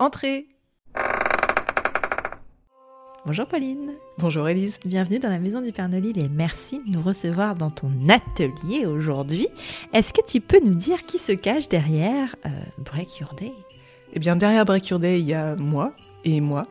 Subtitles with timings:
[0.00, 0.48] Entrez
[3.24, 3.92] Bonjour Pauline.
[4.18, 4.80] Bonjour Elise.
[4.84, 8.86] Bienvenue dans la maison du Père Nolil et merci de nous recevoir dans ton atelier
[8.86, 9.46] aujourd'hui.
[9.92, 13.52] Est-ce que tu peux nous dire qui se cache derrière euh, Break Your Day?
[14.14, 15.92] Eh bien, derrière Break Your Day, il y a moi
[16.24, 16.66] et moi.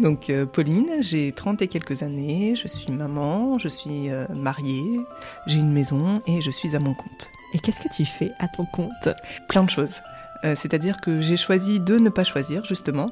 [0.00, 5.00] Donc, euh, Pauline, j'ai 30 et quelques années, je suis maman, je suis euh, mariée,
[5.48, 7.28] j'ai une maison et je suis à mon compte.
[7.54, 9.08] Et qu'est-ce que tu fais à ton compte?
[9.48, 10.00] Plein de choses.
[10.44, 13.06] Euh, c'est-à-dire que j'ai choisi de ne pas choisir justement.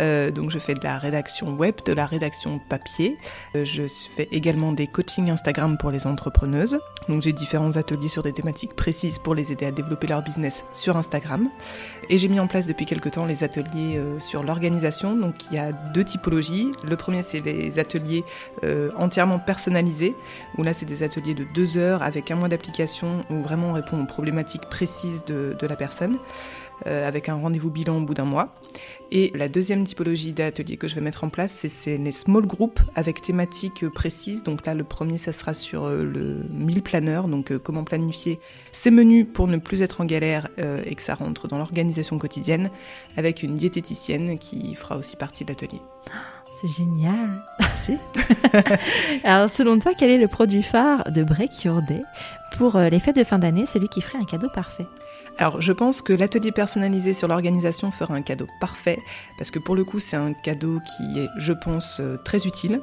[0.00, 3.16] Euh, donc je fais de la rédaction web, de la rédaction papier.
[3.54, 3.82] Euh, je
[4.16, 6.78] fais également des coachings Instagram pour les entrepreneuses.
[7.08, 10.64] Donc j'ai différents ateliers sur des thématiques précises pour les aider à développer leur business
[10.74, 11.48] sur Instagram.
[12.08, 15.16] Et j'ai mis en place depuis quelques temps les ateliers sur l'organisation.
[15.16, 16.70] Donc il y a deux typologies.
[16.84, 18.24] Le premier c'est les ateliers
[18.96, 20.14] entièrement personnalisés,
[20.56, 23.72] où là c'est des ateliers de deux heures avec un mois d'application où vraiment on
[23.72, 26.18] répond aux problématiques précises de, de la personne.
[26.86, 28.54] Euh, avec un rendez-vous bilan au bout d'un mois.
[29.10, 32.80] Et la deuxième typologie d'atelier que je vais mettre en place, c'est les small groups
[32.94, 34.42] avec thématiques précises.
[34.42, 38.40] Donc là, le premier, ça sera sur euh, le 1000 planeur, donc euh, comment planifier
[38.72, 42.70] ses menus pour ne plus être en galère et que ça rentre dans l'organisation quotidienne,
[43.16, 45.80] avec une diététicienne qui fera aussi partie de l'atelier.
[46.60, 47.42] C'est génial.
[47.58, 47.96] Merci.
[49.24, 52.02] Alors, selon toi, quel est le produit phare de Break Your Day?
[52.58, 54.86] Pour les fêtes de fin d'année, celui qui ferait un cadeau parfait
[55.38, 58.98] alors je pense que l'atelier personnalisé sur l'organisation fera un cadeau parfait,
[59.38, 62.80] parce que pour le coup c'est un cadeau qui est, je pense, euh, très utile.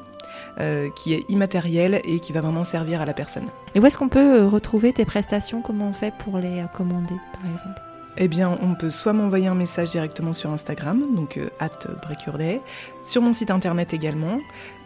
[0.60, 3.48] Euh, qui est immatériel et qui va vraiment servir à la personne.
[3.74, 5.62] Et où est-ce qu'on peut euh, retrouver tes prestations?
[5.62, 7.80] Comment on fait pour les commander, par exemple?
[8.18, 12.62] Eh bien, on peut soit m'envoyer un message directement sur Instagram, donc at breakyourday,
[13.04, 14.40] sur mon site internet également,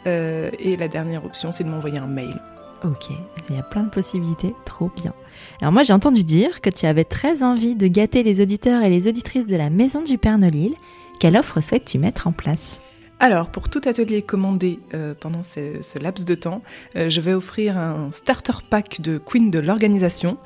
[0.06, 2.40] et la dernière option, c'est de m'envoyer un mail.
[2.84, 3.10] Ok,
[3.50, 5.14] il y a plein de possibilités, trop bien.
[5.62, 8.90] Alors moi j'ai entendu dire que tu avais très envie de gâter les auditeurs et
[8.90, 10.74] les auditrices de la Maison du Père Nolil.
[11.20, 12.80] Quelle offre souhaites-tu mettre en place?
[13.20, 16.62] Alors, pour tout atelier commandé euh, pendant ce, laps de temps,
[16.96, 20.38] euh, je vais offrir un starter pack de Queen de l'organisation.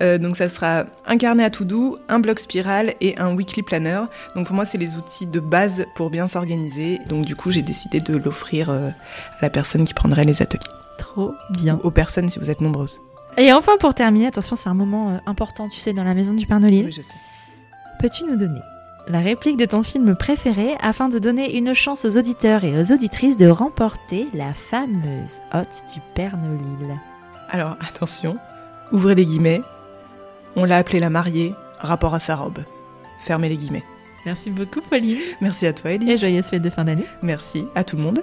[0.00, 3.64] Euh, donc, ça sera un carnet à tout doux, un bloc spiral et un weekly
[3.64, 4.02] planner.
[4.36, 7.00] Donc, pour moi, c'est les outils de base pour bien s'organiser.
[7.08, 8.92] Donc, du coup, j'ai décidé de l'offrir à
[9.42, 10.79] la personne qui prendrait les ateliers.
[11.00, 11.78] Trop bien.
[11.82, 13.00] aux personnes si vous êtes nombreuses.
[13.36, 16.34] Et enfin, pour terminer, attention, c'est un moment euh, important, tu sais, dans la maison
[16.34, 16.84] du Père Noël.
[16.86, 17.12] Oui, je sais.
[17.98, 18.60] Peux-tu nous donner
[19.08, 22.92] la réplique de ton film préféré afin de donner une chance aux auditeurs et aux
[22.92, 26.98] auditrices de remporter la fameuse hôte du Père Noël?
[27.48, 28.36] Alors, attention,
[28.92, 29.62] ouvrez les guillemets.
[30.54, 32.58] On l'a appelée la mariée, rapport à sa robe.
[33.22, 33.84] Fermez les guillemets.
[34.26, 35.18] Merci beaucoup, Pauline.
[35.40, 36.10] Merci à toi, Elise.
[36.10, 37.06] Et joyeuse fête de fin d'année.
[37.22, 38.22] Merci à tout le monde.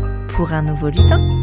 [0.41, 1.40] pour un nouveau lutin.